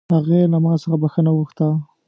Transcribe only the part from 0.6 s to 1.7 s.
ما څخه بښنه وغوښته